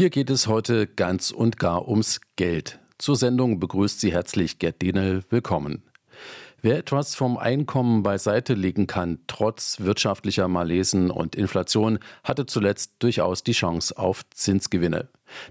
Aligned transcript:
Hier 0.00 0.08
geht 0.08 0.30
es 0.30 0.46
heute 0.46 0.86
ganz 0.86 1.30
und 1.30 1.58
gar 1.58 1.86
ums 1.86 2.22
Geld. 2.36 2.78
Zur 2.96 3.16
Sendung 3.16 3.60
begrüßt 3.60 4.00
Sie 4.00 4.10
herzlich 4.10 4.58
Gerd 4.58 4.80
Denel. 4.80 5.24
Willkommen. 5.28 5.89
Wer 6.62 6.76
etwas 6.76 7.14
vom 7.14 7.38
Einkommen 7.38 8.02
beiseite 8.02 8.52
legen 8.52 8.86
kann, 8.86 9.20
trotz 9.26 9.80
wirtschaftlicher 9.80 10.46
Malesen 10.46 11.10
und 11.10 11.34
Inflation, 11.34 11.98
hatte 12.22 12.44
zuletzt 12.44 12.96
durchaus 12.98 13.42
die 13.42 13.52
Chance 13.52 13.96
auf 13.96 14.28
Zinsgewinne. 14.28 15.08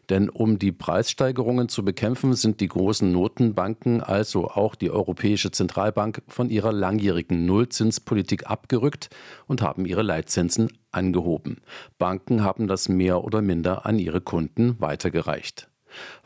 Denn 0.10 0.30
um 0.30 0.60
die 0.60 0.72
Preissteigerungen 0.72 1.68
zu 1.68 1.84
bekämpfen, 1.84 2.34
sind 2.34 2.60
die 2.60 2.68
großen 2.68 3.12
Notenbanken, 3.12 4.02
also 4.02 4.50
auch 4.50 4.76
die 4.76 4.92
Europäische 4.92 5.50
Zentralbank, 5.50 6.22
von 6.28 6.52
ihrer 6.52 6.72
langjährigen 6.72 7.46
Nullzinspolitik 7.48 8.48
abgerückt 8.48 9.10
und 9.48 9.64
haben 9.64 9.88
ihre 9.88 10.04
Leitzinsen 10.04 10.72
angehoben. 10.92 11.62
Banken 11.98 12.44
haben 12.44 12.68
das 12.68 12.88
mehr 12.88 13.24
oder 13.24 13.42
minder 13.42 13.88
an 13.88 13.98
ihre 13.98 14.22
Kunden 14.22 14.76
weitergereicht. 14.80 15.70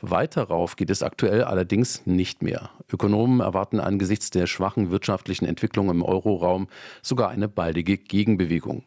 Weiter 0.01 0.43
rauf 0.43 0.75
geht 0.75 0.89
es 0.89 1.03
aktuell 1.03 1.43
allerdings 1.43 2.05
nicht 2.05 2.41
mehr. 2.41 2.69
Ökonomen 2.91 3.39
erwarten 3.39 3.79
angesichts 3.79 4.29
der 4.29 4.47
schwachen 4.47 4.91
wirtschaftlichen 4.91 5.45
Entwicklung 5.45 5.89
im 5.89 6.01
Euroraum 6.03 6.67
sogar 7.01 7.29
eine 7.29 7.47
baldige 7.47 7.97
Gegenbewegung. 7.97 8.83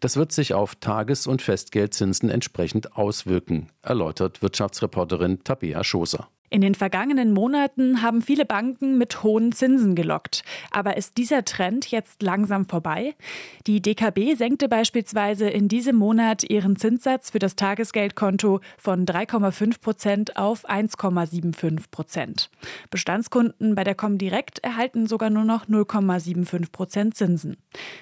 Das 0.00 0.16
wird 0.16 0.32
sich 0.32 0.54
auf 0.54 0.74
Tages- 0.76 1.26
und 1.26 1.42
Festgeldzinsen 1.42 2.28
entsprechend 2.28 2.96
auswirken, 2.96 3.68
erläutert 3.82 4.42
Wirtschaftsreporterin 4.42 5.44
Tabea 5.44 5.84
Schoser. 5.84 6.28
In 6.52 6.62
den 6.62 6.74
vergangenen 6.74 7.32
Monaten 7.32 8.02
haben 8.02 8.22
viele 8.22 8.44
Banken 8.44 8.98
mit 8.98 9.22
hohen 9.22 9.52
Zinsen 9.52 9.94
gelockt. 9.94 10.42
Aber 10.72 10.96
ist 10.96 11.16
dieser 11.16 11.44
Trend 11.44 11.92
jetzt 11.92 12.24
langsam 12.24 12.66
vorbei? 12.66 13.14
Die 13.68 13.80
DKB 13.80 14.34
senkte 14.34 14.68
beispielsweise 14.68 15.48
in 15.48 15.68
diesem 15.68 15.94
Monat 15.94 16.42
ihren 16.42 16.74
Zinssatz 16.74 17.30
für 17.30 17.38
das 17.38 17.54
Tagesgeldkonto 17.54 18.58
von 18.78 19.06
3,5 19.06 19.80
Prozent 19.80 20.36
auf 20.36 20.68
1,75 20.68 21.84
Prozent. 21.92 22.50
Bestandskunden 22.90 23.76
bei 23.76 23.84
der 23.84 23.94
Comdirect 23.94 24.58
erhalten 24.58 25.06
sogar 25.06 25.30
nur 25.30 25.44
noch 25.44 25.66
0,75 25.66 26.72
Prozent 26.72 27.16
Zinsen. 27.16 27.58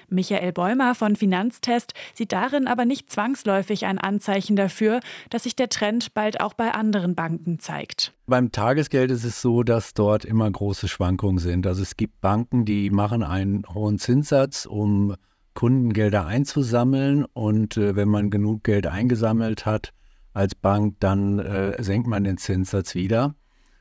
Michael 0.07 0.53
Bäumer 0.53 0.95
von 0.95 1.15
Finanztest 1.15 1.93
sieht 2.15 2.31
darin 2.31 2.65
aber 2.65 2.85
nicht 2.85 3.11
zwangsläufig 3.11 3.85
ein 3.85 3.99
Anzeichen 3.99 4.55
dafür, 4.55 5.01
dass 5.29 5.43
sich 5.43 5.55
der 5.55 5.69
Trend 5.69 6.15
bald 6.15 6.41
auch 6.41 6.55
bei 6.55 6.71
anderen 6.71 7.13
Banken 7.13 7.59
zeigt. 7.59 8.11
Beim 8.39 8.53
Tagesgeld 8.53 9.11
ist 9.11 9.25
es 9.25 9.41
so, 9.41 9.63
dass 9.63 9.93
dort 9.93 10.23
immer 10.23 10.49
große 10.49 10.87
Schwankungen 10.87 11.39
sind. 11.39 11.67
Also 11.67 11.81
es 11.81 11.97
gibt 11.97 12.21
Banken, 12.21 12.63
die 12.63 12.89
machen 12.89 13.21
einen 13.21 13.65
hohen 13.67 13.99
Zinssatz, 13.99 14.65
um 14.65 15.13
Kundengelder 15.55 16.25
einzusammeln. 16.25 17.25
Und 17.25 17.75
äh, 17.75 17.97
wenn 17.97 18.07
man 18.07 18.29
genug 18.29 18.63
Geld 18.63 18.87
eingesammelt 18.87 19.65
hat 19.65 19.91
als 20.31 20.55
Bank, 20.55 20.95
dann 21.01 21.39
äh, 21.39 21.83
senkt 21.83 22.07
man 22.07 22.23
den 22.23 22.37
Zinssatz 22.37 22.95
wieder. 22.95 23.35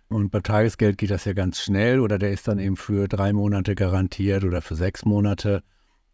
Und 0.08 0.30
beim 0.30 0.42
Tagesgeld 0.42 0.98
geht 0.98 1.12
das 1.12 1.24
ja 1.24 1.34
ganz 1.34 1.60
schnell 1.60 2.00
oder 2.00 2.18
der 2.18 2.32
ist 2.32 2.48
dann 2.48 2.58
eben 2.58 2.76
für 2.76 3.06
drei 3.06 3.32
Monate 3.32 3.76
garantiert 3.76 4.42
oder 4.42 4.60
für 4.60 4.74
sechs 4.74 5.04
Monate. 5.04 5.62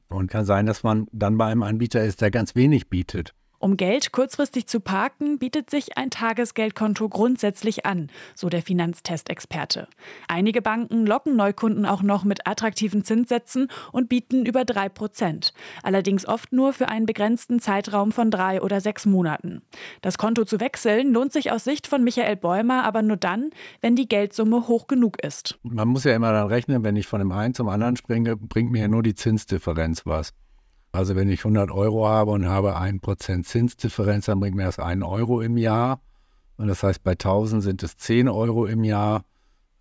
Und 0.08 0.30
kann 0.30 0.44
sein, 0.44 0.66
dass 0.66 0.82
man 0.82 1.06
dann 1.12 1.38
bei 1.38 1.46
einem 1.46 1.62
Anbieter 1.62 2.04
ist, 2.04 2.20
der 2.20 2.30
ganz 2.30 2.54
wenig 2.54 2.90
bietet. 2.90 3.32
Um 3.64 3.78
Geld 3.78 4.12
kurzfristig 4.12 4.66
zu 4.66 4.78
parken, 4.78 5.38
bietet 5.38 5.70
sich 5.70 5.96
ein 5.96 6.10
Tagesgeldkonto 6.10 7.08
grundsätzlich 7.08 7.86
an, 7.86 8.10
so 8.34 8.50
der 8.50 8.60
Finanztestexperte. 8.60 9.88
Einige 10.28 10.60
Banken 10.60 11.06
locken 11.06 11.34
Neukunden 11.34 11.86
auch 11.86 12.02
noch 12.02 12.24
mit 12.24 12.46
attraktiven 12.46 13.04
Zinssätzen 13.04 13.68
und 13.90 14.10
bieten 14.10 14.44
über 14.44 14.66
drei 14.66 14.90
Prozent. 14.90 15.54
Allerdings 15.82 16.28
oft 16.28 16.52
nur 16.52 16.74
für 16.74 16.90
einen 16.90 17.06
begrenzten 17.06 17.58
Zeitraum 17.58 18.12
von 18.12 18.30
drei 18.30 18.60
oder 18.60 18.82
sechs 18.82 19.06
Monaten. 19.06 19.62
Das 20.02 20.18
Konto 20.18 20.44
zu 20.44 20.60
wechseln 20.60 21.14
lohnt 21.14 21.32
sich 21.32 21.50
aus 21.50 21.64
Sicht 21.64 21.86
von 21.86 22.04
Michael 22.04 22.36
Bäumer 22.36 22.84
aber 22.84 23.00
nur 23.00 23.16
dann, 23.16 23.48
wenn 23.80 23.96
die 23.96 24.08
Geldsumme 24.08 24.68
hoch 24.68 24.88
genug 24.88 25.22
ist. 25.22 25.58
Man 25.62 25.88
muss 25.88 26.04
ja 26.04 26.14
immer 26.14 26.32
dann 26.32 26.48
rechnen, 26.48 26.84
wenn 26.84 26.96
ich 26.96 27.06
von 27.06 27.18
dem 27.18 27.32
einen 27.32 27.54
zum 27.54 27.70
anderen 27.70 27.96
springe, 27.96 28.36
bringt 28.36 28.72
mir 28.72 28.82
ja 28.82 28.88
nur 28.88 29.02
die 29.02 29.14
Zinsdifferenz 29.14 30.04
was. 30.04 30.34
Also 30.94 31.16
wenn 31.16 31.28
ich 31.28 31.40
100 31.40 31.72
Euro 31.72 32.06
habe 32.06 32.30
und 32.30 32.46
habe 32.46 32.76
1% 32.76 33.42
Zinsdifferenz, 33.42 34.26
dann 34.26 34.38
bringt 34.38 34.54
mir 34.54 34.62
das 34.62 34.78
1 34.78 35.02
Euro 35.02 35.40
im 35.40 35.56
Jahr. 35.56 36.00
Und 36.56 36.68
das 36.68 36.84
heißt, 36.84 37.02
bei 37.02 37.12
1000 37.12 37.64
sind 37.64 37.82
es 37.82 37.96
10 37.96 38.28
Euro 38.28 38.64
im 38.66 38.84
Jahr. 38.84 39.24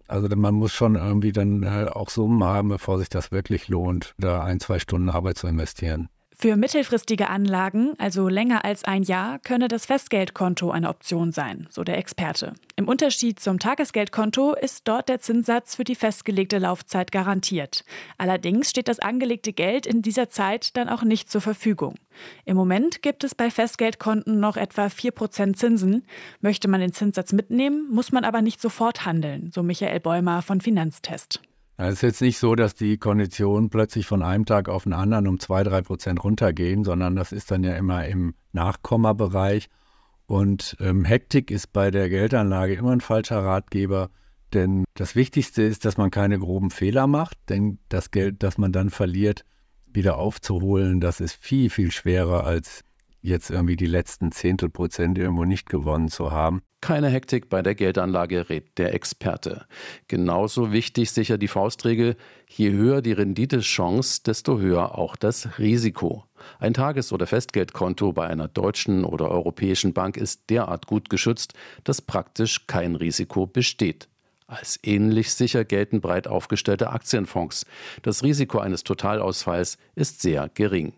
Also 0.08 0.28
man 0.36 0.56
muss 0.56 0.74
schon 0.74 0.96
irgendwie 0.96 1.32
dann 1.32 1.62
äh, 1.62 1.86
auch 1.88 2.10
Summen 2.10 2.44
haben, 2.44 2.70
bevor 2.70 2.98
sich 2.98 3.10
das 3.10 3.32
wirklich 3.32 3.68
lohnt, 3.68 4.16
da 4.18 4.44
ein, 4.44 4.60
zwei 4.60 4.80
Stunden 4.80 5.12
Arbeit 5.12 5.38
zu 5.38 5.46
investieren. 5.46 6.10
Für 6.44 6.58
mittelfristige 6.58 7.30
Anlagen, 7.30 7.94
also 8.00 8.28
länger 8.28 8.66
als 8.66 8.84
ein 8.84 9.04
Jahr, 9.04 9.40
könne 9.40 9.70
das 9.70 9.86
Festgeldkonto 9.86 10.72
eine 10.72 10.90
Option 10.90 11.32
sein, 11.32 11.68
so 11.70 11.86
der 11.86 11.98
Experte. 11.98 12.54
Im 12.76 12.90
Unterschied 12.90 13.40
zum 13.40 13.60
Tagesgeldkonto 13.60 14.54
ist 14.54 14.86
dort 14.86 15.08
der 15.08 15.22
Zinssatz 15.22 15.78
für 15.78 15.86
die 15.86 15.96
festgelegte 15.96 16.58
Laufzeit 16.58 17.14
garantiert. 17.14 17.86
Allerdings 18.18 18.70
steht 18.70 18.90
das 18.90 19.00
angelegte 19.00 19.54
Geld 19.54 19.86
in 19.86 20.02
dieser 20.02 20.28
Zeit 20.28 20.76
dann 20.76 20.90
auch 20.90 21.04
nicht 21.04 21.32
zur 21.32 21.40
Verfügung. 21.40 21.96
Im 22.44 22.58
Moment 22.58 23.02
gibt 23.02 23.24
es 23.24 23.36
bei 23.36 23.50
Festgeldkonten 23.50 24.42
noch 24.42 24.58
etwa 24.58 24.88
4% 24.88 25.54
Zinsen. 25.54 26.06
Möchte 26.42 26.68
man 26.68 26.82
den 26.82 26.92
Zinssatz 26.92 27.32
mitnehmen, 27.32 27.88
muss 27.90 28.12
man 28.12 28.26
aber 28.26 28.42
nicht 28.42 28.60
sofort 28.60 29.06
handeln, 29.06 29.50
so 29.54 29.64
Michael 29.64 30.02
Bäumer 30.02 30.42
von 30.42 30.60
Finanztest. 30.60 31.40
Es 31.78 31.96
ist 31.96 32.02
jetzt 32.04 32.22
nicht 32.22 32.38
so, 32.38 32.56
dass 32.56 32.76
die 32.76 32.98
Konditionen 32.98 33.70
plötzlich 33.70 34.06
von 34.06 34.22
einem 34.22 34.46
Tag 34.46 34.70
auf 34.70 34.84
den 34.84 34.94
anderen 34.94 35.28
um 35.28 35.40
zwei, 35.40 35.64
drei 35.64 35.82
Prozent 35.82 36.24
runtergehen, 36.24 36.84
sondern 36.84 37.16
das 37.16 37.32
ist 37.32 37.50
dann 37.50 37.64
ja 37.64 37.76
immer 37.76 38.06
im 38.06 38.36
Nachkommabereich. 38.52 39.70
Und 40.28 40.78
ähm, 40.80 41.04
Hektik 41.04 41.52
ist 41.52 41.74
bei 41.74 41.92
der 41.92 42.10
Geldanlage 42.10 42.76
immer 42.76 42.92
ein 42.92 43.02
falscher 43.02 43.44
Ratgeber, 43.44 44.10
denn 44.54 44.86
das 44.94 45.16
Wichtigste 45.16 45.64
ist, 45.64 45.84
dass 45.84 45.98
man 45.98 46.12
keine 46.12 46.38
groben 46.38 46.70
Fehler 46.70 47.08
macht, 47.08 47.38
denn 47.50 47.80
das 47.90 48.12
Geld, 48.12 48.44
das 48.44 48.58
man 48.58 48.72
dann 48.72 48.92
verliert, 48.92 49.44
wieder 49.88 50.18
aufzuholen, 50.18 51.02
das 51.02 51.20
ist 51.20 51.34
viel, 51.34 51.70
viel 51.70 51.92
schwerer 51.92 52.46
als 52.46 52.84
jetzt 53.24 53.50
irgendwie 53.50 53.76
die 53.76 53.88
letzten 53.88 54.32
Zehntel 54.32 54.70
Prozent 54.70 55.18
irgendwo 55.18 55.46
nicht 55.46 55.70
gewonnen 55.70 56.10
zu 56.10 56.32
haben. 56.32 56.62
Keine 56.82 57.08
Hektik 57.08 57.50
bei 57.50 57.62
der 57.62 57.76
Geldanlage, 57.76 58.50
rät 58.50 58.78
der 58.78 58.94
Experte. 58.94 59.66
Genauso 60.10 60.74
wichtig 60.74 61.12
sicher 61.12 61.38
die 61.38 61.48
Faustregel, 61.48 62.18
je 62.48 62.72
höher 62.72 63.02
die 63.02 63.14
Renditechance, 63.14 64.22
desto 64.24 64.60
höher 64.60 64.98
auch 64.98 65.16
das 65.16 65.58
Risiko. 65.58 66.26
Ein 66.60 66.74
Tages- 66.74 67.14
oder 67.14 67.26
Festgeldkonto 67.26 68.12
bei 68.12 68.28
einer 68.28 68.50
deutschen 68.50 69.06
oder 69.06 69.32
europäischen 69.32 69.94
Bank 69.94 70.18
ist 70.18 70.50
derart 70.50 70.86
gut 70.86 71.10
geschützt, 71.10 71.54
dass 71.86 72.02
praktisch 72.02 72.68
kein 72.68 72.96
Risiko 72.96 73.48
besteht. 73.48 74.10
Als 74.46 74.78
ähnlich 74.84 75.34
sicher 75.34 75.64
gelten 75.64 76.02
breit 76.02 76.28
aufgestellte 76.28 76.90
Aktienfonds. 76.90 77.66
Das 78.02 78.24
Risiko 78.24 78.60
eines 78.60 78.84
Totalausfalls 78.84 79.78
ist 79.96 80.22
sehr 80.22 80.50
gering. 80.54 80.94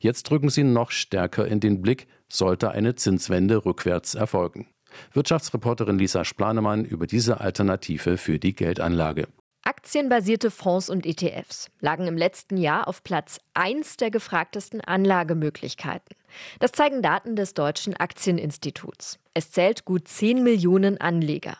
Jetzt 0.00 0.24
drücken 0.24 0.50
sie 0.50 0.64
noch 0.64 0.90
stärker 0.90 1.46
in 1.46 1.60
den 1.60 1.82
Blick, 1.82 2.06
sollte 2.28 2.70
eine 2.70 2.94
Zinswende 2.94 3.64
rückwärts 3.64 4.14
erfolgen. 4.14 4.68
Wirtschaftsreporterin 5.12 5.98
Lisa 5.98 6.24
Splanemann 6.24 6.84
über 6.84 7.06
diese 7.06 7.40
Alternative 7.40 8.16
für 8.16 8.38
die 8.38 8.54
Geldanlage. 8.54 9.28
Aktienbasierte 9.66 10.50
Fonds 10.50 10.90
und 10.90 11.06
ETFs 11.06 11.70
lagen 11.80 12.06
im 12.06 12.18
letzten 12.18 12.58
Jahr 12.58 12.86
auf 12.86 13.02
Platz 13.02 13.40
1 13.54 13.96
der 13.96 14.10
gefragtesten 14.10 14.82
Anlagemöglichkeiten. 14.82 16.14
Das 16.60 16.72
zeigen 16.72 17.00
Daten 17.00 17.34
des 17.34 17.54
Deutschen 17.54 17.96
Aktieninstituts. 17.96 19.18
Es 19.32 19.52
zählt 19.52 19.86
gut 19.86 20.06
10 20.06 20.42
Millionen 20.42 21.00
Anleger. 21.00 21.56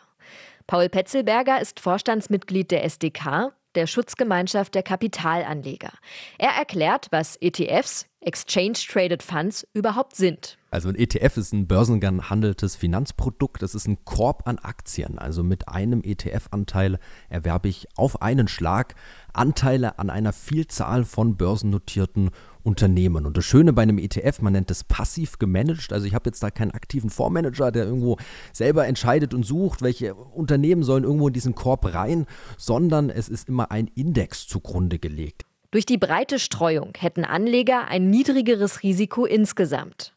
Paul 0.67 0.87
Petzelberger 0.89 1.59
ist 1.59 1.79
Vorstandsmitglied 1.79 2.69
der 2.69 2.83
SDK 2.83 3.53
der 3.75 3.87
Schutzgemeinschaft 3.87 4.75
der 4.75 4.83
Kapitalanleger. 4.83 5.91
Er 6.37 6.51
erklärt, 6.51 7.07
was 7.11 7.37
ETFs, 7.41 8.07
Exchange 8.21 8.79
Traded 8.87 9.21
Funds, 9.21 9.67
überhaupt 9.73 10.15
sind. 10.15 10.57
Also 10.75 10.89
ein 10.89 10.95
ETF 10.95 11.37
ist 11.37 11.53
ein 11.53 11.67
börsengehandeltes 11.67 12.75
Finanzprodukt. 12.75 13.61
Das 13.61 13.75
ist 13.75 13.87
ein 13.87 14.03
Korb 14.03 14.45
an 14.45 14.59
Aktien. 14.59 15.17
Also 15.17 15.41
mit 15.41 15.69
einem 15.69 16.01
ETF-Anteil 16.03 16.99
erwerbe 17.29 17.69
ich 17.69 17.87
auf 17.95 18.21
einen 18.21 18.49
Schlag 18.49 18.95
Anteile 19.31 19.99
an 19.99 20.09
einer 20.09 20.33
Vielzahl 20.33 21.05
von 21.05 21.37
börsennotierten 21.37 22.31
Unternehmen. 22.61 23.25
Und 23.25 23.37
das 23.37 23.45
Schöne 23.45 23.71
bei 23.71 23.83
einem 23.83 23.97
ETF, 23.97 24.41
man 24.41 24.51
nennt 24.51 24.69
es 24.69 24.83
passiv 24.83 25.39
gemanagt. 25.39 25.93
Also 25.93 26.07
ich 26.07 26.13
habe 26.13 26.29
jetzt 26.29 26.43
da 26.43 26.51
keinen 26.51 26.71
aktiven 26.71 27.09
Fondsmanager, 27.09 27.71
der 27.71 27.85
irgendwo 27.85 28.17
selber 28.51 28.85
entscheidet 28.85 29.33
und 29.33 29.43
sucht, 29.43 29.81
welche 29.81 30.13
Unternehmen 30.13 30.83
sollen 30.83 31.05
irgendwo 31.05 31.29
in 31.29 31.33
diesen 31.33 31.55
Korb 31.55 31.93
rein, 31.93 32.25
sondern 32.57 33.09
es 33.09 33.29
ist 33.29 33.47
immer 33.47 33.71
ein 33.71 33.87
Index 33.95 34.45
zugrunde 34.45 34.99
gelegt. 34.99 35.45
Durch 35.71 35.85
die 35.85 35.97
breite 35.97 36.39
Streuung 36.39 36.93
hätten 36.97 37.23
Anleger 37.25 37.87
ein 37.87 38.09
niedrigeres 38.09 38.83
Risiko 38.83 39.25
insgesamt. 39.25 40.13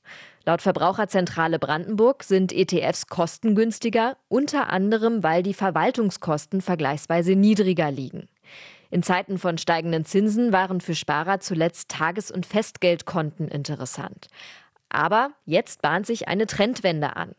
Laut 0.48 0.62
Verbraucherzentrale 0.62 1.58
Brandenburg 1.58 2.22
sind 2.22 2.54
ETFs 2.54 3.08
kostengünstiger, 3.08 4.16
unter 4.28 4.70
anderem 4.70 5.22
weil 5.22 5.42
die 5.42 5.52
Verwaltungskosten 5.52 6.62
vergleichsweise 6.62 7.36
niedriger 7.36 7.90
liegen. 7.90 8.30
In 8.90 9.02
Zeiten 9.02 9.36
von 9.36 9.58
steigenden 9.58 10.06
Zinsen 10.06 10.50
waren 10.50 10.80
für 10.80 10.94
Sparer 10.94 11.40
zuletzt 11.40 11.90
Tages- 11.90 12.30
und 12.30 12.46
Festgeldkonten 12.46 13.48
interessant. 13.48 14.28
Aber 14.88 15.32
jetzt 15.44 15.82
bahnt 15.82 16.06
sich 16.06 16.28
eine 16.28 16.46
Trendwende 16.46 17.14
an. 17.14 17.34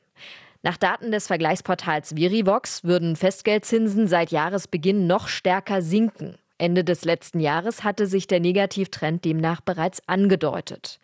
Nach 0.61 0.77
Daten 0.77 1.11
des 1.11 1.25
Vergleichsportals 1.25 2.13
Verivox 2.15 2.83
würden 2.83 3.15
Festgeldzinsen 3.15 4.07
seit 4.07 4.29
Jahresbeginn 4.29 5.07
noch 5.07 5.29
stärker 5.29 5.81
sinken. 5.81 6.37
Ende 6.59 6.83
des 6.83 7.05
letzten 7.05 7.39
Jahres 7.39 7.83
hatte 7.83 8.05
sich 8.05 8.27
der 8.27 8.39
Negativtrend 8.39 9.25
demnach 9.25 9.61
bereits 9.61 10.07
angedeutet. 10.07 10.99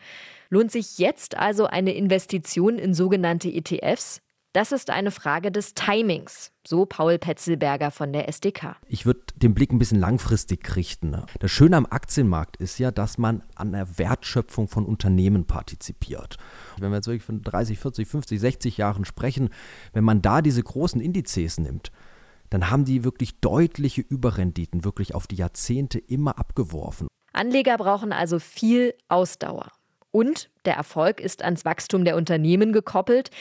Lohnt 0.49 0.71
sich 0.71 0.97
jetzt 0.97 1.37
also 1.37 1.65
eine 1.65 1.93
Investition 1.93 2.77
in 2.77 2.93
sogenannte 2.93 3.49
ETFs? 3.49 4.19
Das 4.55 4.71
ist 4.71 4.89
eine 4.89 5.11
Frage 5.11 5.51
des 5.51 5.73
Timings, 5.73 6.53
so 6.65 6.85
Paul 6.85 7.19
Petzelberger 7.19 7.91
von 7.91 8.13
der 8.13 8.29
SDK. 8.29 8.77
Ich 8.87 9.05
würde 9.05 9.19
den 9.35 9.53
Blick 9.53 9.73
ein 9.73 9.79
bisschen 9.79 9.99
langfristig 9.99 10.77
richten. 10.77 11.21
Das 11.39 11.51
Schöne 11.51 11.75
am 11.75 11.85
Aktienmarkt 11.85 12.55
ist 12.55 12.79
ja, 12.79 12.91
dass 12.91 13.17
man 13.17 13.43
an 13.55 13.73
der 13.73 13.97
Wertschöpfung 13.97 14.69
von 14.69 14.85
Unternehmen 14.85 15.45
partizipiert. 15.45 16.37
Wenn 16.79 16.91
wir 16.91 16.95
jetzt 16.95 17.07
wirklich 17.07 17.23
von 17.23 17.41
30, 17.41 17.77
40, 17.77 18.07
50, 18.07 18.39
60 18.39 18.77
Jahren 18.77 19.03
sprechen, 19.03 19.49
wenn 19.91 20.05
man 20.05 20.21
da 20.21 20.41
diese 20.41 20.63
großen 20.63 21.01
Indizes 21.01 21.59
nimmt, 21.59 21.91
dann 22.49 22.69
haben 22.69 22.85
die 22.85 23.03
wirklich 23.03 23.41
deutliche 23.41 23.99
Überrenditen 23.99 24.85
wirklich 24.85 25.15
auf 25.15 25.27
die 25.27 25.35
Jahrzehnte 25.35 25.99
immer 25.99 26.39
abgeworfen. 26.39 27.09
Anleger 27.33 27.75
brauchen 27.75 28.13
also 28.13 28.39
viel 28.39 28.93
Ausdauer. 29.09 29.69
Und 30.15 30.49
der 30.63 30.75
Erfolg 30.75 31.19
ist 31.19 31.43
ans 31.43 31.65
Wachstum 31.65 32.05
der 32.05 32.15
Unternehmen 32.15 32.71
gekoppelt, 32.71 33.31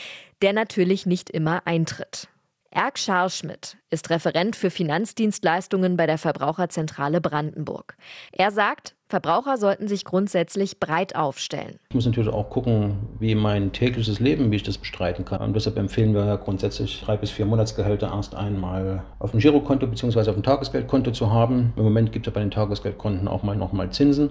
der 0.43 0.53
natürlich 0.53 1.07
nicht 1.07 1.31
immer 1.31 1.69
eintritt. 1.69 2.27
Erk 2.73 2.99
Scharschmidt 2.99 3.77
ist 3.91 4.11
Referent 4.11 4.57
für 4.57 4.71
Finanzdienstleistungen 4.71 5.97
bei 5.97 6.09
der 6.09 6.19
Verbraucherzentrale 6.19 7.21
Brandenburg. 7.21 7.97
Er 8.33 8.51
sagt, 8.51 8.97
Verbraucher 9.07 9.57
sollten 9.57 9.87
sich 9.87 10.05
grundsätzlich 10.05 10.81
breit 10.81 11.15
aufstellen. 11.15 11.79
Ich 11.91 11.95
muss 11.95 12.07
natürlich 12.07 12.33
auch 12.33 12.51
gucken, 12.51 12.97
wie 13.21 13.37
mein 13.37 13.71
tägliches 13.71 14.19
Leben, 14.19 14.51
wie 14.51 14.57
ich 14.57 14.65
das 14.65 14.79
bestreiten 14.79 15.25
kann. 15.25 15.43
Und 15.43 15.55
deshalb 15.55 15.79
empfehlen 15.79 16.13
wir 16.13 16.39
grundsätzlich 16.39 17.03
drei 17.05 17.17
bis 17.17 17.31
vier 17.31 17.47
Monatsgehälter 17.47 18.11
erst 18.13 18.35
einmal 18.35 19.05
auf 19.21 19.31
dem 19.31 19.39
Girokonto 19.39 19.87
bzw. 19.87 20.31
auf 20.31 20.35
dem 20.35 20.43
Tagesgeldkonto 20.43 21.13
zu 21.13 21.31
haben. 21.31 21.73
Im 21.77 21.85
Moment 21.85 22.11
gibt 22.11 22.27
es 22.27 22.33
bei 22.33 22.41
den 22.41 22.51
Tagesgeldkonten 22.51 23.29
auch 23.29 23.45
mal 23.45 23.55
nochmal 23.55 23.91
Zinsen 23.91 24.31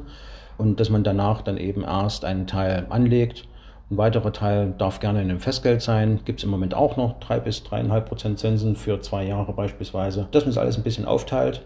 und 0.58 0.80
dass 0.80 0.90
man 0.90 1.04
danach 1.04 1.42
dann 1.42 1.58
eben 1.58 1.84
erst 1.84 2.26
einen 2.26 2.48
Teil 2.48 2.86
anlegt. 2.90 3.48
Ein 3.90 3.98
weiterer 3.98 4.34
Teil 4.34 4.74
darf 4.78 5.00
gerne 5.00 5.22
in 5.22 5.30
einem 5.30 5.40
Festgeld 5.40 5.82
sein. 5.82 6.22
Gibt 6.26 6.40
es 6.40 6.44
im 6.44 6.50
Moment 6.50 6.74
auch 6.74 6.98
noch 6.98 7.20
drei 7.20 7.40
bis 7.40 7.64
dreieinhalb 7.64 8.08
Prozent 8.08 8.40
Zinsen 8.40 8.76
für 8.76 9.02
zwei 9.02 9.26
Jahre 9.26 9.54
beispielsweise. 9.54 10.28
Dass 10.32 10.44
man 10.44 10.52
es 10.52 10.58
alles 10.58 10.78
ein 10.78 10.84
bisschen 10.84 11.06
aufteilt 11.06 11.64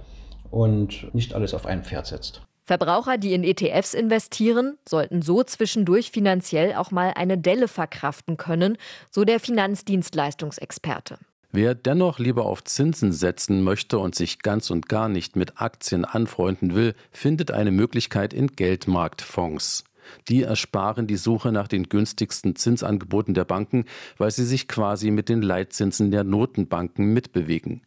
und 0.51 1.13
nicht 1.13 1.33
alles 1.33 1.53
auf 1.53 1.65
ein 1.65 1.83
Pferd 1.83 2.07
setzt. 2.07 2.41
Verbraucher, 2.65 3.17
die 3.17 3.33
in 3.33 3.45
ETFs 3.45 3.93
investieren, 3.93 4.77
sollten 4.87 5.21
so 5.21 5.41
zwischendurch 5.41 6.11
finanziell 6.11 6.75
auch 6.75 6.91
mal 6.91 7.13
eine 7.15 7.37
Delle 7.37 7.69
verkraften 7.69 8.35
können, 8.35 8.77
so 9.09 9.23
der 9.23 9.39
Finanzdienstleistungsexperte. 9.39 11.17
Wer 11.51 11.75
dennoch 11.75 12.19
lieber 12.19 12.45
auf 12.45 12.63
Zinsen 12.63 13.13
setzen 13.13 13.63
möchte 13.63 13.99
und 13.99 14.15
sich 14.15 14.39
ganz 14.39 14.69
und 14.69 14.89
gar 14.89 15.07
nicht 15.07 15.35
mit 15.35 15.61
Aktien 15.61 16.03
anfreunden 16.03 16.75
will, 16.75 16.93
findet 17.11 17.51
eine 17.51 17.71
Möglichkeit 17.71 18.33
in 18.33 18.47
Geldmarktfonds. 18.47 19.85
Die 20.27 20.43
ersparen 20.43 21.07
die 21.07 21.17
Suche 21.17 21.51
nach 21.51 21.67
den 21.67 21.89
günstigsten 21.89 22.55
Zinsangeboten 22.55 23.33
der 23.33 23.45
Banken, 23.45 23.85
weil 24.17 24.31
sie 24.31 24.45
sich 24.45 24.67
quasi 24.67 25.11
mit 25.11 25.29
den 25.29 25.41
Leitzinsen 25.41 26.11
der 26.11 26.23
Notenbanken 26.23 27.13
mitbewegen. 27.13 27.81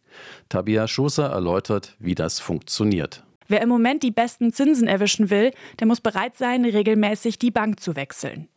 Tabia 0.49 0.87
Schoser 0.87 1.29
erläutert, 1.29 1.95
wie 1.99 2.15
das 2.15 2.39
funktioniert. 2.39 3.23
Wer 3.47 3.61
im 3.61 3.69
Moment 3.69 4.01
die 4.01 4.11
besten 4.11 4.53
Zinsen 4.53 4.87
erwischen 4.87 5.29
will, 5.29 5.51
der 5.79 5.87
muss 5.87 5.99
bereit 5.99 6.37
sein, 6.37 6.63
regelmäßig 6.63 7.37
die 7.37 7.51
Bank 7.51 7.81
zu 7.81 7.95
wechseln. 7.97 8.47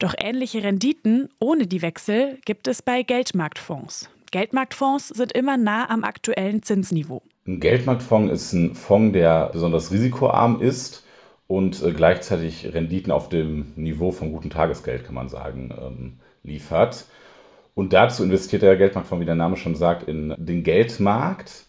Doch 0.00 0.14
ähnliche 0.18 0.62
Renditen 0.64 1.28
ohne 1.38 1.66
die 1.66 1.82
Wechsel 1.82 2.38
gibt 2.44 2.66
es 2.66 2.82
bei 2.82 3.02
Geldmarktfonds. 3.02 4.10
Geldmarktfonds 4.32 5.08
sind 5.08 5.32
immer 5.32 5.56
nah 5.56 5.90
am 5.90 6.04
aktuellen 6.04 6.62
Zinsniveau. 6.62 7.22
Ein 7.48 7.58
Geldmarktfonds 7.58 8.32
ist 8.32 8.52
ein 8.52 8.74
Fonds, 8.76 9.12
der 9.12 9.50
besonders 9.52 9.90
risikoarm 9.90 10.60
ist 10.60 11.04
und 11.48 11.82
äh, 11.82 11.92
gleichzeitig 11.92 12.72
Renditen 12.72 13.10
auf 13.10 13.28
dem 13.28 13.72
Niveau 13.74 14.12
von 14.12 14.30
gutem 14.30 14.50
Tagesgeld, 14.50 15.04
kann 15.04 15.16
man 15.16 15.28
sagen, 15.28 15.74
ähm, 15.76 16.20
liefert. 16.44 17.06
Und 17.74 17.92
dazu 17.92 18.22
investiert 18.22 18.62
der 18.62 18.76
Geldmarktfonds, 18.76 19.20
wie 19.20 19.26
der 19.26 19.34
Name 19.34 19.56
schon 19.56 19.74
sagt, 19.74 20.06
in 20.06 20.32
den 20.38 20.62
Geldmarkt. 20.62 21.66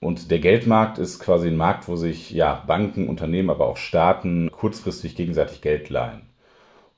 Und 0.00 0.30
der 0.30 0.38
Geldmarkt 0.38 0.98
ist 0.98 1.18
quasi 1.18 1.48
ein 1.48 1.56
Markt, 1.56 1.88
wo 1.88 1.96
sich 1.96 2.30
ja, 2.30 2.64
Banken, 2.66 3.08
Unternehmen, 3.08 3.50
aber 3.50 3.66
auch 3.66 3.76
Staaten 3.76 4.50
kurzfristig 4.50 5.14
gegenseitig 5.14 5.60
Geld 5.60 5.90
leihen 5.90 6.31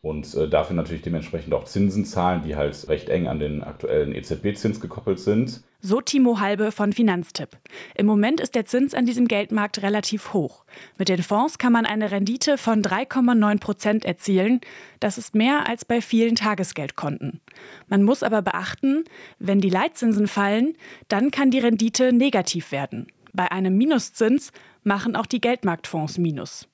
und 0.05 0.35
äh, 0.35 0.49
dafür 0.49 0.77
natürlich 0.77 1.03
dementsprechend 1.03 1.55
auch 1.55 1.65
Zinsen 1.65 2.05
zahlen, 2.05 2.43
die 2.45 2.57
halt 2.57 2.89
recht 2.89 3.09
eng 3.09 3.27
an 3.27 3.39
den 3.39 3.65
aktuellen 3.65 4.15
EZB-Zins 4.15 4.79
gekoppelt 4.79 5.19
sind. 5.19 5.63
So 5.81 6.03
Timo 6.03 6.41
Halbe 6.41 6.73
von 6.73 6.93
Finanztipp. 6.93 7.57
Im 7.95 8.05
Moment 8.05 8.39
ist 8.39 8.55
der 8.55 8.67
Zins 8.67 8.93
an 8.93 9.07
diesem 9.07 9.29
Geldmarkt 9.29 9.83
relativ 9.83 10.35
hoch. 10.35 10.67
Mit 10.99 11.09
den 11.09 11.23
Fonds 11.23 11.57
kann 11.57 11.73
man 11.73 11.87
eine 11.87 12.11
Rendite 12.11 12.59
von 12.59 12.83
3,9 12.83 13.61
Prozent 13.61 14.05
erzielen. 14.05 14.61
Das 15.01 15.17
ist 15.17 15.35
mehr 15.35 15.67
als 15.67 15.87
bei 15.87 16.03
vielen 16.03 16.37
Tagesgeldkonten. 16.37 17.41
Man 17.89 18.03
muss 18.03 18.23
aber 18.23 18.43
beachten, 18.43 19.05
wenn 19.39 19.63
die 19.63 19.71
Leitzinsen 19.71 20.29
fallen, 20.29 20.75
dann 21.09 21.31
kann 21.31 21.51
die 21.51 21.61
Rendite 21.61 22.13
negativ 22.13 22.73
werden. 22.73 23.07
Bei 23.33 23.51
einem 23.51 23.79
Minuszins 23.79 24.53
machen 24.83 25.17
auch 25.17 25.27
die 25.27 25.41
Geldmarktfonds 25.41 26.19
Minus. 26.19 26.69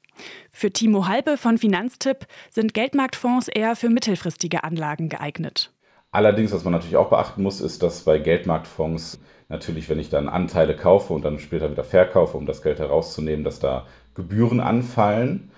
Für 0.50 0.70
Timo 0.70 1.06
Halbe 1.06 1.36
von 1.36 1.58
Finanztipp 1.58 2.26
sind 2.50 2.74
Geldmarktfonds 2.74 3.48
eher 3.48 3.76
für 3.76 3.88
mittelfristige 3.88 4.64
Anlagen 4.64 5.08
geeignet. 5.08 5.72
Allerdings, 6.12 6.52
was 6.52 6.64
man 6.64 6.72
natürlich 6.72 6.96
auch 6.96 7.10
beachten 7.10 7.42
muss, 7.42 7.60
ist, 7.60 7.82
dass 7.82 8.02
bei 8.02 8.18
Geldmarktfonds 8.18 9.20
natürlich, 9.48 9.88
wenn 9.88 9.98
ich 9.98 10.10
dann 10.10 10.28
Anteile 10.28 10.74
kaufe 10.74 11.12
und 11.12 11.24
dann 11.24 11.38
später 11.38 11.70
wieder 11.70 11.84
verkaufe, 11.84 12.36
um 12.36 12.46
das 12.46 12.62
Geld 12.62 12.78
herauszunehmen, 12.78 13.44
dass 13.44 13.60
da 13.60 13.86
Gebühren 14.14 14.60
anfallen. 14.60 15.50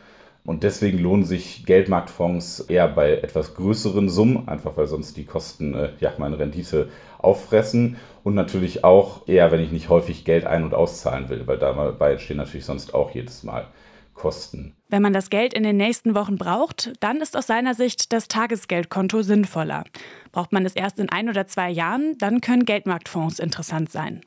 Und 0.44 0.64
deswegen 0.64 0.98
lohnen 0.98 1.24
sich 1.24 1.64
Geldmarktfonds 1.66 2.60
eher 2.62 2.88
bei 2.88 3.12
etwas 3.12 3.54
größeren 3.54 4.08
Summen, 4.08 4.48
einfach 4.48 4.76
weil 4.76 4.88
sonst 4.88 5.16
die 5.16 5.24
Kosten 5.24 5.74
äh, 5.74 5.90
ja 6.00 6.12
meine 6.18 6.38
Rendite 6.38 6.88
auffressen. 7.18 7.96
Und 8.24 8.34
natürlich 8.34 8.82
auch 8.82 9.28
eher, 9.28 9.52
wenn 9.52 9.60
ich 9.60 9.70
nicht 9.70 9.88
häufig 9.88 10.24
Geld 10.24 10.44
ein- 10.44 10.64
und 10.64 10.74
auszahlen 10.74 11.28
will, 11.28 11.46
weil 11.46 11.58
dabei 11.58 12.12
entstehen 12.12 12.38
natürlich 12.38 12.64
sonst 12.64 12.92
auch 12.92 13.12
jedes 13.12 13.44
Mal 13.44 13.68
Kosten. 14.14 14.74
Wenn 14.88 15.02
man 15.02 15.12
das 15.12 15.30
Geld 15.30 15.54
in 15.54 15.62
den 15.62 15.76
nächsten 15.76 16.14
Wochen 16.14 16.36
braucht, 16.36 16.92
dann 17.00 17.20
ist 17.20 17.36
aus 17.36 17.46
seiner 17.46 17.74
Sicht 17.74 18.12
das 18.12 18.28
Tagesgeldkonto 18.28 19.22
sinnvoller. 19.22 19.84
Braucht 20.32 20.52
man 20.52 20.66
es 20.66 20.74
erst 20.74 20.98
in 20.98 21.08
ein 21.08 21.28
oder 21.28 21.46
zwei 21.46 21.70
Jahren, 21.70 22.16
dann 22.18 22.40
können 22.40 22.64
Geldmarktfonds 22.64 23.38
interessant 23.38 23.90
sein. 23.90 24.20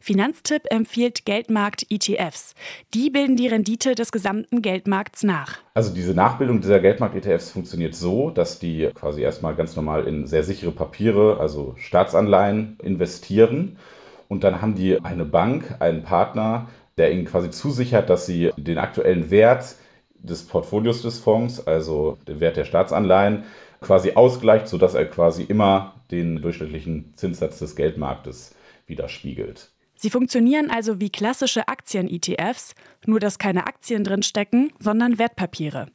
Finanztipp 0.00 0.62
empfiehlt 0.70 1.26
Geldmarkt-ETFs. 1.26 2.54
Die 2.94 3.10
bilden 3.10 3.36
die 3.36 3.48
Rendite 3.48 3.94
des 3.94 4.12
gesamten 4.12 4.62
Geldmarkts 4.62 5.22
nach. 5.22 5.58
Also 5.74 5.94
diese 5.94 6.14
Nachbildung 6.14 6.60
dieser 6.60 6.80
Geldmarkt-ETFs 6.80 7.50
funktioniert 7.50 7.94
so, 7.94 8.30
dass 8.30 8.58
die 8.58 8.88
quasi 8.94 9.20
erstmal 9.20 9.54
ganz 9.54 9.76
normal 9.76 10.06
in 10.06 10.26
sehr 10.26 10.42
sichere 10.42 10.72
Papiere, 10.72 11.38
also 11.38 11.74
Staatsanleihen, 11.76 12.78
investieren. 12.82 13.76
Und 14.28 14.42
dann 14.42 14.62
haben 14.62 14.74
die 14.74 14.98
eine 15.02 15.24
Bank, 15.24 15.76
einen 15.80 16.02
Partner, 16.02 16.68
der 17.00 17.12
ihnen 17.12 17.24
quasi 17.24 17.50
zusichert, 17.50 18.10
dass 18.10 18.26
sie 18.26 18.50
den 18.58 18.76
aktuellen 18.76 19.30
Wert 19.30 19.74
des 20.18 20.42
Portfolios 20.42 21.00
des 21.00 21.18
Fonds, 21.18 21.66
also 21.66 22.18
den 22.28 22.40
Wert 22.40 22.58
der 22.58 22.66
Staatsanleihen, 22.66 23.44
quasi 23.80 24.12
ausgleicht, 24.12 24.68
sodass 24.68 24.92
er 24.92 25.06
quasi 25.06 25.42
immer 25.42 25.94
den 26.10 26.42
durchschnittlichen 26.42 27.14
Zinssatz 27.16 27.58
des 27.58 27.74
Geldmarktes 27.74 28.54
widerspiegelt. 28.86 29.70
Sie 29.94 30.10
funktionieren 30.10 30.70
also 30.70 31.00
wie 31.00 31.08
klassische 31.08 31.68
Aktien-ETFs, 31.68 32.74
nur 33.06 33.18
dass 33.18 33.38
keine 33.38 33.66
Aktien 33.66 34.04
drin 34.04 34.22
stecken, 34.22 34.70
sondern 34.78 35.18
Wertpapiere. 35.18 35.86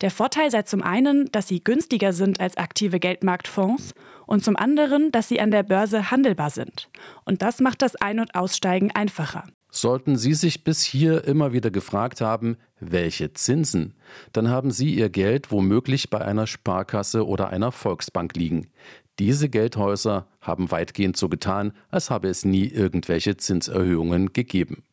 Der 0.00 0.10
Vorteil 0.10 0.50
sei 0.50 0.62
zum 0.62 0.82
einen, 0.82 1.30
dass 1.30 1.46
sie 1.46 1.62
günstiger 1.62 2.12
sind 2.12 2.40
als 2.40 2.56
aktive 2.56 2.98
Geldmarktfonds 2.98 3.94
und 4.26 4.42
zum 4.42 4.56
anderen, 4.56 5.12
dass 5.12 5.28
sie 5.28 5.40
an 5.40 5.52
der 5.52 5.62
Börse 5.62 6.10
handelbar 6.10 6.50
sind. 6.50 6.88
Und 7.24 7.42
das 7.42 7.60
macht 7.60 7.82
das 7.82 7.94
Ein- 7.94 8.18
und 8.18 8.34
Aussteigen 8.34 8.90
einfacher. 8.92 9.44
Sollten 9.70 10.16
Sie 10.16 10.34
sich 10.34 10.64
bis 10.64 10.82
hier 10.82 11.24
immer 11.24 11.52
wieder 11.52 11.70
gefragt 11.70 12.20
haben, 12.20 12.56
welche 12.80 13.32
Zinsen, 13.34 13.94
dann 14.32 14.48
haben 14.48 14.70
Sie 14.70 14.94
Ihr 14.94 15.10
Geld 15.10 15.50
womöglich 15.50 16.10
bei 16.10 16.20
einer 16.20 16.46
Sparkasse 16.46 17.26
oder 17.26 17.50
einer 17.50 17.70
Volksbank 17.70 18.34
liegen. 18.34 18.68
Diese 19.18 19.48
Geldhäuser 19.48 20.26
haben 20.40 20.70
weitgehend 20.70 21.16
so 21.16 21.28
getan, 21.28 21.72
als 21.90 22.08
habe 22.08 22.28
es 22.28 22.44
nie 22.44 22.66
irgendwelche 22.66 23.36
Zinserhöhungen 23.36 24.32
gegeben. 24.32 24.84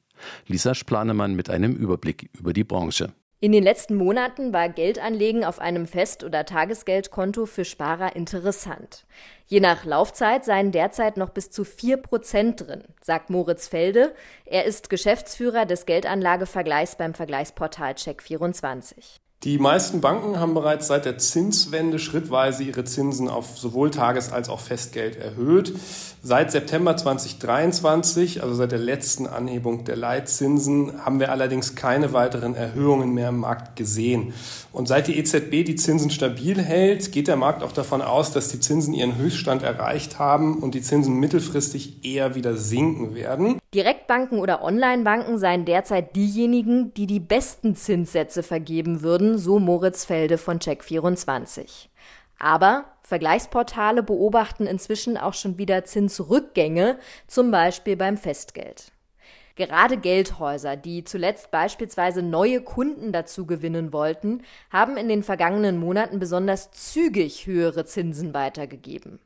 Lisa 0.47 0.73
Splanemann 0.73 1.35
mit 1.35 1.49
einem 1.49 1.75
Überblick 1.75 2.29
über 2.33 2.51
die 2.51 2.63
Branche. 2.63 3.13
In 3.45 3.51
den 3.51 3.63
letzten 3.63 3.93
Monaten 3.93 4.53
war 4.53 4.69
Geldanlegen 4.69 5.45
auf 5.45 5.59
einem 5.59 5.85
Fest- 5.85 6.23
oder 6.23 6.45
Tagesgeldkonto 6.45 7.45
für 7.45 7.63
Sparer 7.63 8.15
interessant. 8.15 9.05
Je 9.45 9.59
nach 9.59 9.85
Laufzeit 9.85 10.43
seien 10.43 10.71
derzeit 10.71 11.15
noch 11.15 11.29
bis 11.29 11.51
zu 11.51 11.63
4 11.63 11.97
Prozent 11.97 12.61
drin, 12.61 12.83
sagt 13.01 13.29
Moritz 13.29 13.67
Felde. 13.67 14.15
Er 14.45 14.65
ist 14.65 14.89
Geschäftsführer 14.89 15.67
des 15.67 15.85
Geldanlagevergleichs 15.85 16.95
beim 16.95 17.13
Vergleichsportal 17.13 17.91
Check24. 17.91 19.19
Die 19.43 19.59
meisten 19.59 20.01
Banken 20.01 20.39
haben 20.39 20.55
bereits 20.55 20.87
seit 20.87 21.05
der 21.05 21.19
Zinswende 21.19 21.99
schrittweise 21.99 22.63
ihre 22.63 22.83
Zinsen 22.83 23.29
auf 23.29 23.59
sowohl 23.59 23.91
Tages- 23.91 24.31
als 24.31 24.49
auch 24.49 24.59
Festgeld 24.59 25.17
erhöht. 25.17 25.71
Seit 26.23 26.51
September 26.51 26.97
2023, 26.97 28.41
also 28.41 28.55
seit 28.55 28.71
der 28.71 28.79
letzten 28.79 29.27
Anhebung 29.27 29.83
der 29.83 29.97
Leitzinsen, 29.97 31.05
haben 31.05 31.19
wir 31.19 31.31
allerdings 31.31 31.75
keine 31.75 32.11
weiteren 32.11 32.55
Erhöhungen 32.55 33.13
mehr 33.13 33.29
im 33.29 33.37
Markt 33.37 33.75
gesehen. 33.75 34.33
Und 34.71 34.87
seit 34.87 35.07
die 35.07 35.19
EZB 35.19 35.63
die 35.63 35.75
Zinsen 35.75 36.09
stabil 36.09 36.59
hält, 36.59 37.11
geht 37.11 37.27
der 37.27 37.35
Markt 37.35 37.61
auch 37.61 37.73
davon 37.73 38.01
aus, 38.01 38.31
dass 38.31 38.47
die 38.47 38.59
Zinsen 38.59 38.95
ihren 38.95 39.15
Höchststand 39.15 39.61
erreicht 39.61 40.17
haben 40.17 40.57
und 40.57 40.73
die 40.73 40.81
Zinsen 40.81 41.19
mittelfristig 41.19 42.03
eher 42.03 42.33
wieder 42.33 42.57
sinken 42.57 43.13
werden. 43.13 43.59
Direktbanken 43.75 44.39
oder 44.39 44.63
Onlinebanken 44.63 45.37
seien 45.37 45.65
derzeit 45.65 46.15
diejenigen, 46.15 46.93
die 46.93 47.07
die 47.07 47.19
besten 47.19 47.75
Zinssätze 47.75 48.41
vergeben 48.41 49.01
würden, 49.01 49.37
so 49.37 49.59
Moritz 49.59 50.05
Felde 50.05 50.37
von 50.37 50.59
Check24. 50.59 51.89
Aber 52.39 52.85
Vergleichsportale 53.03 54.01
beobachten 54.01 54.65
inzwischen 54.65 55.17
auch 55.17 55.33
schon 55.33 55.57
wieder 55.57 55.83
Zinsrückgänge, 55.83 56.97
zum 57.27 57.51
Beispiel 57.51 57.97
beim 57.97 58.17
Festgeld. 58.17 58.93
Gerade 59.55 59.97
Geldhäuser, 59.97 60.75
die 60.75 61.03
zuletzt 61.03 61.51
beispielsweise 61.51 62.21
neue 62.21 62.61
Kunden 62.61 63.11
dazu 63.11 63.45
gewinnen 63.45 63.93
wollten, 63.93 64.41
haben 64.69 64.97
in 64.97 65.07
den 65.07 65.23
vergangenen 65.23 65.77
Monaten 65.77 66.19
besonders 66.19 66.71
zügig 66.71 67.45
höhere 67.45 67.85
Zinsen 67.85 68.33
weitergegeben. 68.33 69.19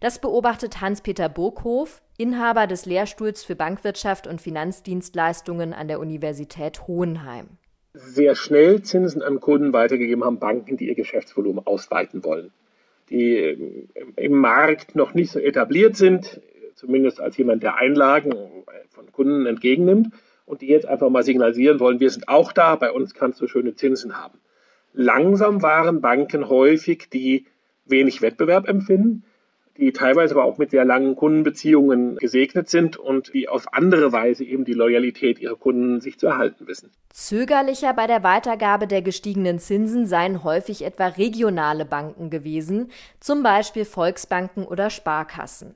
Das 0.00 0.20
beobachtet 0.20 0.80
Hans-Peter 0.80 1.28
Burghof, 1.28 2.02
Inhaber 2.18 2.66
des 2.66 2.86
Lehrstuhls 2.86 3.44
für 3.44 3.56
Bankwirtschaft 3.56 4.26
und 4.26 4.40
Finanzdienstleistungen 4.40 5.74
an 5.74 5.88
der 5.88 6.00
Universität 6.00 6.86
Hohenheim. 6.86 7.46
Sehr 7.92 8.34
schnell 8.34 8.82
Zinsen 8.82 9.22
an 9.22 9.40
Kunden 9.40 9.72
weitergegeben 9.72 10.24
haben 10.24 10.38
Banken, 10.38 10.76
die 10.76 10.88
ihr 10.88 10.94
Geschäftsvolumen 10.94 11.66
ausweiten 11.66 12.24
wollen, 12.24 12.52
die 13.10 13.36
ähm, 13.36 13.88
im 14.16 14.32
Markt 14.32 14.96
noch 14.96 15.14
nicht 15.14 15.30
so 15.30 15.38
etabliert 15.38 15.96
sind, 15.96 16.40
zumindest 16.74 17.20
als 17.20 17.36
jemand, 17.36 17.62
der 17.62 17.76
Einlagen 17.76 18.32
von 18.90 19.12
Kunden 19.12 19.46
entgegennimmt 19.46 20.14
und 20.46 20.60
die 20.60 20.68
jetzt 20.68 20.86
einfach 20.86 21.10
mal 21.10 21.22
signalisieren 21.22 21.80
wollen, 21.80 22.00
wir 22.00 22.10
sind 22.10 22.28
auch 22.28 22.52
da, 22.52 22.76
bei 22.76 22.90
uns 22.90 23.14
kannst 23.14 23.40
du 23.40 23.46
schöne 23.46 23.74
Zinsen 23.74 24.16
haben. 24.16 24.38
Langsam 24.92 25.62
waren 25.62 26.00
Banken 26.00 26.48
häufig, 26.48 27.08
die 27.10 27.46
wenig 27.84 28.22
Wettbewerb 28.22 28.68
empfinden, 28.68 29.24
die 29.78 29.92
teilweise 29.92 30.34
aber 30.34 30.44
auch 30.44 30.58
mit 30.58 30.70
sehr 30.70 30.84
langen 30.84 31.16
Kundenbeziehungen 31.16 32.16
gesegnet 32.16 32.68
sind 32.68 32.96
und 32.96 33.32
die 33.34 33.48
auf 33.48 33.72
andere 33.72 34.12
Weise 34.12 34.44
eben 34.44 34.64
die 34.64 34.72
Loyalität 34.72 35.38
ihrer 35.38 35.56
Kunden 35.56 36.00
sich 36.00 36.18
zu 36.18 36.26
erhalten 36.26 36.66
wissen. 36.66 36.90
Zögerlicher 37.10 37.94
bei 37.94 38.06
der 38.06 38.22
Weitergabe 38.22 38.86
der 38.86 39.02
gestiegenen 39.02 39.58
Zinsen 39.58 40.06
seien 40.06 40.44
häufig 40.44 40.84
etwa 40.84 41.06
regionale 41.06 41.84
Banken 41.84 42.30
gewesen, 42.30 42.90
zum 43.20 43.42
Beispiel 43.42 43.84
Volksbanken 43.84 44.64
oder 44.64 44.90
Sparkassen. 44.90 45.74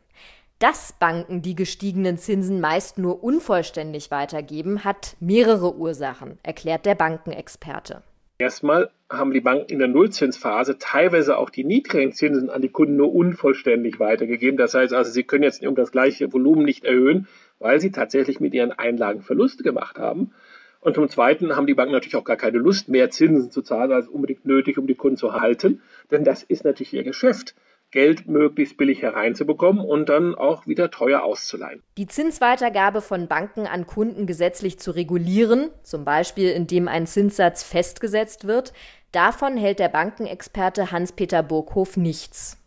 Dass 0.59 0.93
Banken 0.93 1.41
die 1.41 1.55
gestiegenen 1.55 2.19
Zinsen 2.19 2.61
meist 2.61 2.99
nur 2.99 3.25
unvollständig 3.25 4.11
weitergeben, 4.11 4.85
hat 4.85 5.17
mehrere 5.19 5.75
Ursachen, 5.75 6.39
erklärt 6.43 6.85
der 6.85 6.95
Bankenexperte. 6.95 8.03
Erstmal 8.41 8.89
haben 9.11 9.35
die 9.35 9.43
Banken 9.43 9.71
in 9.71 9.81
der 9.81 9.89
Nullzinsphase 9.89 10.79
teilweise 10.79 11.37
auch 11.37 11.51
die 11.51 11.63
niedrigen 11.63 12.15
Zinsen 12.15 12.49
an 12.49 12.63
die 12.63 12.71
Kunden 12.71 12.97
nur 12.97 13.15
unvollständig 13.15 14.01
weitergegeben. 14.01 14.57
Das 14.57 14.73
heißt 14.73 14.95
also, 14.95 15.11
sie 15.11 15.25
können 15.25 15.43
jetzt 15.43 15.63
um 15.63 15.75
das 15.75 15.93
gleiche 15.93 16.33
Volumen 16.33 16.65
nicht 16.65 16.87
erhöhen, 16.87 17.29
weil 17.59 17.83
sie 17.83 17.91
tatsächlich 17.91 18.41
mit 18.41 18.55
ihren 18.55 18.73
Einlagen 18.73 19.21
Verluste 19.21 19.63
gemacht 19.63 19.99
haben. 19.99 20.33
Und 20.81 20.95
zum 20.95 21.11
Zweiten 21.11 21.55
haben 21.55 21.67
die 21.67 21.75
Banken 21.75 21.93
natürlich 21.93 22.17
auch 22.17 22.25
gar 22.25 22.39
keine 22.39 22.57
Lust 22.57 22.89
mehr, 22.89 23.11
Zinsen 23.11 23.51
zu 23.51 23.61
zahlen, 23.61 23.93
als 23.93 24.09
unbedingt 24.09 24.47
nötig, 24.47 24.79
um 24.79 24.87
die 24.87 24.95
Kunden 24.95 25.19
zu 25.19 25.35
halten. 25.35 25.83
Denn 26.11 26.25
das 26.25 26.43
ist 26.43 26.65
natürlich 26.65 26.95
ihr 26.95 27.05
Geschäft. 27.05 27.55
Geld 27.91 28.29
möglichst 28.29 28.77
billig 28.77 29.03
hereinzubekommen 29.03 29.85
und 29.85 30.09
dann 30.09 30.35
auch 30.35 30.67
wieder 30.67 30.91
teuer 30.91 31.23
auszuleihen. 31.23 31.83
Die 31.97 32.07
Zinsweitergabe 32.07 33.01
von 33.01 33.27
Banken 33.27 33.67
an 33.67 33.87
Kunden 33.87 34.27
gesetzlich 34.27 34.79
zu 34.79 34.93
regulieren, 34.93 35.71
zum 35.83 36.05
Beispiel 36.05 36.51
indem 36.51 36.87
ein 36.89 37.07
Zinssatz 37.07 37.63
festgesetzt 37.63 38.47
wird, 38.47 38.73
davon 39.13 39.57
hält 39.57 39.79
der 39.79 39.89
Bankenexperte 39.89 40.93
Hans-Peter 40.93 41.43
Burghof 41.43 41.97
nichts. 41.97 42.59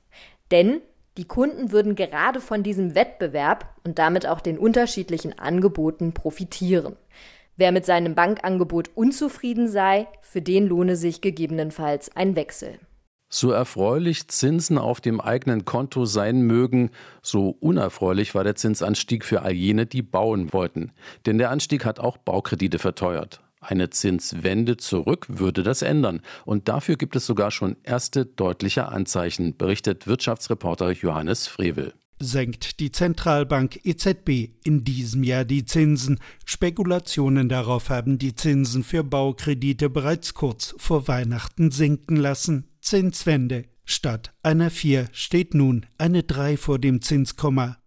Denn 0.52 0.82
die 1.18 1.26
Kunden 1.26 1.72
würden 1.72 1.96
gerade 1.96 2.42
von 2.42 2.64
diesem 2.64 2.96
Wettbewerb 2.96 3.76
und 3.86 4.00
damit 4.00 4.28
auch 4.28 4.42
den 4.42 4.58
unterschiedlichen 4.58 5.38
Angeboten 5.38 6.14
profitieren. 6.14 6.96
Wer 7.56 7.72
mit 7.72 7.86
seinem 7.86 8.16
Bankangebot 8.16 8.90
unzufrieden 8.96 9.68
sei, 9.68 10.08
für 10.22 10.42
den 10.42 10.68
lohne 10.68 10.96
sich 10.96 11.22
gegebenenfalls 11.22 12.16
ein 12.16 12.36
Wechsel. 12.36 12.80
So 13.36 13.50
erfreulich 13.50 14.28
Zinsen 14.28 14.78
auf 14.78 15.02
dem 15.02 15.20
eigenen 15.20 15.66
Konto 15.66 16.06
sein 16.06 16.44
mögen, 16.44 16.92
so 17.24 17.58
unerfreulich 17.60 18.36
war 18.36 18.44
der 18.44 18.54
Zinsanstieg 18.54 19.26
für 19.26 19.42
all 19.42 19.54
jene, 19.54 19.88
die 19.88 20.04
bauen 20.04 20.54
wollten. 20.54 20.92
Denn 21.26 21.40
der 21.40 21.50
Anstieg 21.50 21.84
hat 21.84 22.00
auch 22.00 22.18
Baukredite 22.18 22.78
verteuert. 22.78 23.42
Eine 23.60 23.90
Zinswende 23.90 24.78
zurück 24.78 25.26
würde 25.30 25.64
das 25.64 25.82
ändern. 25.82 26.22
Und 26.46 26.68
dafür 26.68 26.96
gibt 26.96 27.16
es 27.16 27.26
sogar 27.26 27.50
schon 27.50 27.76
erste 27.82 28.28
deutliche 28.28 28.90
Anzeichen, 28.90 29.58
berichtet 29.58 30.06
Wirtschaftsreporter 30.06 30.92
Johannes 30.92 31.48
Frevel 31.48 31.94
senkt 32.20 32.80
die 32.80 32.90
Zentralbank 32.90 33.82
EZB 33.84 34.52
in 34.64 34.86
diesem 34.86 35.24
Jahr 35.24 35.44
die 35.44 35.66
Zinsen. 35.66 36.20
Spekulationen 36.46 37.50
darauf 37.50 37.90
haben 37.90 38.18
die 38.18 38.34
Zinsen 38.34 38.86
für 38.86 39.04
Baukredite 39.04 39.90
bereits 39.90 40.34
kurz 40.34 40.74
vor 40.78 41.10
Weihnachten 41.10 41.70
sinken 41.70 42.16
lassen. 42.16 42.70
Zinswende. 42.84 43.64
Statt 43.86 44.34
einer 44.44 44.70
4 44.70 45.08
steht 45.14 45.54
nun 45.54 45.86
eine 45.98 46.24
3 46.24 46.58
vor 46.58 46.80
dem 46.80 47.02
Zinskomma. 47.02 47.78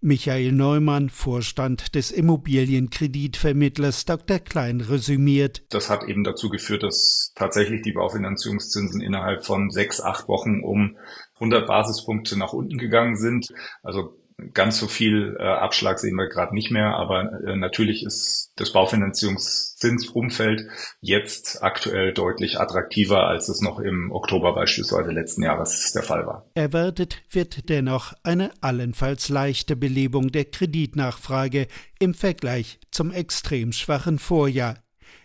Michael 0.00 0.52
Neumann, 0.52 1.08
Vorstand 1.08 1.94
des 1.94 2.10
Immobilienkreditvermittlers 2.10 4.04
Dr. 4.04 4.38
Klein, 4.38 4.80
resümiert. 4.82 5.62
Das 5.70 5.88
hat 5.90 6.04
eben 6.04 6.24
dazu 6.24 6.50
geführt, 6.50 6.82
dass 6.82 7.32
tatsächlich 7.34 7.82
die 7.82 7.92
Baufinanzierungszinsen 7.92 9.00
innerhalb 9.00 9.44
von 9.44 9.70
sechs, 9.70 10.00
acht 10.00 10.28
Wochen 10.28 10.60
um 10.62 10.96
100 11.34 11.66
Basispunkte 11.66 12.38
nach 12.38 12.52
unten 12.52 12.78
gegangen 12.78 13.16
sind. 13.16 13.48
Also 13.82 14.16
Ganz 14.52 14.78
so 14.78 14.88
viel 14.88 15.36
äh, 15.38 15.42
Abschlag 15.42 16.00
sehen 16.00 16.16
wir 16.16 16.28
gerade 16.28 16.54
nicht 16.54 16.72
mehr, 16.72 16.96
aber 16.96 17.40
äh, 17.46 17.56
natürlich 17.56 18.04
ist 18.04 18.52
das 18.56 18.72
Baufinanzierungszinsumfeld 18.72 20.66
jetzt 21.00 21.62
aktuell 21.62 22.12
deutlich 22.12 22.58
attraktiver, 22.58 23.28
als 23.28 23.48
es 23.48 23.60
noch 23.60 23.78
im 23.78 24.10
Oktober 24.10 24.54
beispielsweise 24.54 25.12
letzten 25.12 25.44
Jahres 25.44 25.92
der 25.92 26.02
Fall 26.02 26.26
war. 26.26 26.50
Erwartet 26.54 27.22
wird 27.30 27.68
dennoch 27.68 28.12
eine 28.24 28.50
allenfalls 28.60 29.28
leichte 29.28 29.76
Belebung 29.76 30.32
der 30.32 30.46
Kreditnachfrage 30.46 31.68
im 32.00 32.12
Vergleich 32.12 32.80
zum 32.90 33.12
extrem 33.12 33.72
schwachen 33.72 34.18
Vorjahr. 34.18 34.78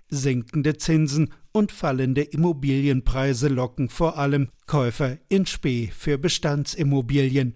Sinkende 0.07 0.77
Zinsen 0.77 1.33
und 1.51 1.71
fallende 1.71 2.21
Immobilienpreise 2.21 3.47
locken 3.47 3.89
vor 3.89 4.19
allem 4.19 4.49
Käufer 4.67 5.17
in 5.29 5.47
Spee 5.47 5.87
für 5.87 6.19
Bestandsimmobilien. 6.19 7.55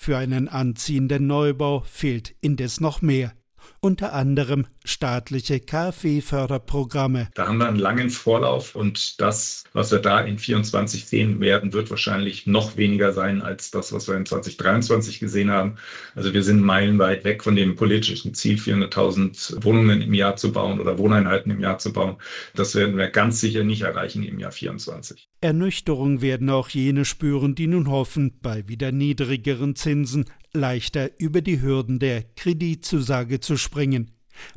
Für 0.00 0.16
einen 0.16 0.46
anziehenden 0.46 1.26
Neubau 1.26 1.80
fehlt 1.80 2.36
indes 2.40 2.80
noch 2.80 3.02
mehr 3.02 3.32
unter 3.80 4.12
anderem 4.12 4.66
staatliche 4.84 5.58
KfW-Förderprogramme. 5.58 7.28
Da 7.34 7.48
haben 7.48 7.58
wir 7.58 7.66
einen 7.66 7.80
langen 7.80 8.08
Vorlauf 8.08 8.76
und 8.76 9.20
das, 9.20 9.64
was 9.72 9.90
wir 9.90 9.98
da 9.98 10.20
in 10.20 10.38
24 10.38 11.04
sehen 11.04 11.40
werden, 11.40 11.72
wird 11.72 11.90
wahrscheinlich 11.90 12.46
noch 12.46 12.76
weniger 12.76 13.12
sein 13.12 13.42
als 13.42 13.72
das, 13.72 13.92
was 13.92 14.06
wir 14.06 14.14
in 14.14 14.24
2023 14.24 15.18
gesehen 15.18 15.50
haben. 15.50 15.76
Also 16.14 16.32
wir 16.32 16.44
sind 16.44 16.62
meilenweit 16.62 17.24
weg 17.24 17.42
von 17.42 17.56
dem 17.56 17.74
politischen 17.74 18.34
Ziel, 18.34 18.56
400.000 18.56 19.64
Wohnungen 19.64 20.00
im 20.00 20.14
Jahr 20.14 20.36
zu 20.36 20.52
bauen 20.52 20.80
oder 20.80 20.96
Wohneinheiten 20.96 21.50
im 21.50 21.60
Jahr 21.60 21.78
zu 21.78 21.92
bauen. 21.92 22.16
Das 22.54 22.76
werden 22.76 22.96
wir 22.96 23.08
ganz 23.08 23.40
sicher 23.40 23.64
nicht 23.64 23.82
erreichen 23.82 24.22
im 24.22 24.38
Jahr 24.38 24.52
24. 24.52 25.27
Ernüchterung 25.40 26.20
werden 26.20 26.50
auch 26.50 26.68
jene 26.68 27.04
spüren, 27.04 27.54
die 27.54 27.68
nun 27.68 27.88
hoffen, 27.88 28.38
bei 28.42 28.66
wieder 28.66 28.90
niedrigeren 28.90 29.76
Zinsen 29.76 30.24
leichter 30.52 31.10
über 31.20 31.42
die 31.42 31.62
Hürden 31.62 32.00
der 32.00 32.22
Kreditzusage 32.22 33.38
zu 33.38 33.56
springen. 33.56 34.10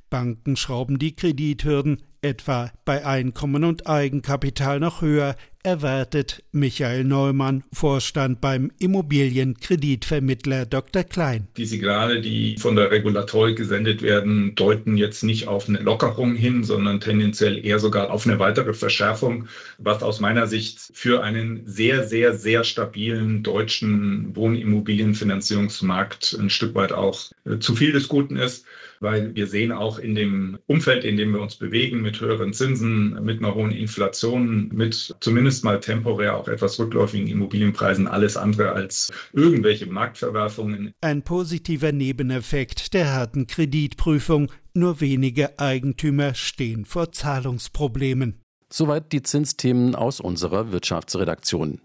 Banken 0.10 0.56
schrauben 0.56 0.98
die 0.98 1.14
Kredithürden 1.16 2.02
etwa 2.22 2.72
bei 2.86 3.06
Einkommen 3.06 3.64
und 3.64 3.88
Eigenkapital 3.88 4.80
noch 4.80 5.02
höher, 5.02 5.36
erwartet 5.63 6.44
Michael 6.51 7.03
Neumann, 7.03 7.63
Vorstand 7.72 8.41
beim 8.41 8.72
Immobilienkreditvermittler 8.80 10.65
Dr. 10.65 11.03
Klein. 11.03 11.48
Die 11.58 11.65
Signale, 11.65 12.22
die 12.22 12.58
von 12.58 12.75
der 12.75 12.91
Regulatorik 12.91 13.58
gesendet 13.58 14.01
werden, 14.01 14.56
deuten 14.56 14.98
jetzt 14.98 15.24
nicht 15.24 15.48
auf 15.48 15.70
eine 15.70 15.80
Lockerung 15.80 16.36
hin, 16.36 16.63
sondern 16.63 17.00
tendenziell 17.00 17.63
eher 17.65 17.80
sogar 17.80 18.12
auf 18.12 18.25
eine 18.25 18.39
weitere 18.39 18.74
Verschärfung, 18.74 19.48
was 19.77 20.03
aus 20.03 20.20
meiner 20.20 20.48
Sicht 20.48 20.80
für 20.94 21.24
einen 21.24 21.62
sehr, 21.65 22.08
sehr, 22.08 22.34
sehr 22.34 22.63
stabilen 22.63 23.44
deutschen 23.44 24.36
Wohnimmobilienfinanzierungsmarkt 24.36 26.38
ein 26.39 26.50
Stück 26.50 26.75
weit 26.75 26.91
auch 26.91 27.20
äh, 27.46 27.60
zu 27.60 27.75
viel 27.75 27.91
des 27.91 28.08
Guten 28.08 28.38
ist. 28.38 28.65
Weil 29.01 29.36
wir 29.36 29.48
sehen 29.48 29.72
auch 29.72 30.00
in 30.00 30.15
dem 30.15 30.58
Umfeld, 30.67 31.03
in 31.03 31.17
dem 31.17 31.34
wir 31.34 31.41
uns 31.41 31.55
bewegen, 31.55 32.01
mit 32.01 32.22
höheren 32.22 32.53
Zinsen, 32.53 33.22
mit 33.24 33.39
einer 33.39 33.55
hohen 33.55 33.72
Inflation, 33.72 34.70
mit 34.74 35.15
zumindest 35.20 35.63
mal 35.63 35.79
temporär 35.79 36.38
auch 36.38 36.48
etwas 36.48 36.79
rückläufigen 36.79 37.27
Immobilienpreisen, 37.27 38.08
alles 38.08 38.38
andere 38.38 38.72
als 38.72 39.10
irgendwelche 39.34 39.88
Marktverwerfungen. 39.88 40.93
Ein 41.01 41.24
positiver 41.24 41.91
Nebeneffekt 41.91 42.93
der 42.93 43.13
harten 43.13 43.48
Kreditprüfung. 43.48 44.51
Nur 44.74 45.01
wenige 45.01 45.60
Eigentümer 45.60 46.34
stehen 46.34 46.86
vor 46.86 47.12
Zahlungsproblemen. 47.12 48.39
Soweit 48.72 49.12
die 49.12 49.22
Zinsthemen 49.22 49.96
aus 49.96 50.22
unserer 50.22 50.72
Wirtschaftsredaktion. 50.72 51.81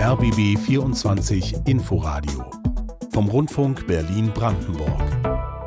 RBB 0.00 0.56
24 0.56 1.54
Inforadio 1.66 2.48
vom 3.12 3.28
Rundfunk 3.28 3.88
Berlin-Brandenburg. 3.88 5.57